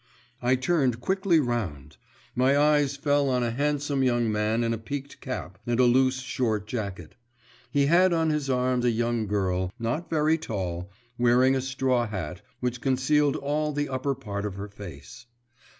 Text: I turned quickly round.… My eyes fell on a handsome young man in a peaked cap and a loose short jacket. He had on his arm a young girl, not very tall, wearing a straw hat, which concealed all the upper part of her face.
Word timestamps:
I 0.41 0.55
turned 0.55 0.99
quickly 0.99 1.39
round.… 1.39 1.97
My 2.33 2.57
eyes 2.57 2.95
fell 2.97 3.29
on 3.29 3.43
a 3.43 3.51
handsome 3.51 4.01
young 4.01 4.31
man 4.31 4.63
in 4.63 4.73
a 4.73 4.79
peaked 4.79 5.19
cap 5.21 5.59
and 5.67 5.79
a 5.79 5.83
loose 5.83 6.21
short 6.21 6.65
jacket. 6.65 7.13
He 7.69 7.85
had 7.85 8.11
on 8.11 8.31
his 8.31 8.49
arm 8.49 8.81
a 8.83 8.87
young 8.89 9.27
girl, 9.27 9.71
not 9.77 10.09
very 10.09 10.39
tall, 10.39 10.89
wearing 11.19 11.55
a 11.55 11.61
straw 11.61 12.07
hat, 12.07 12.41
which 12.61 12.81
concealed 12.81 13.35
all 13.35 13.73
the 13.73 13.89
upper 13.89 14.15
part 14.15 14.43
of 14.43 14.55
her 14.55 14.69
face. 14.69 15.27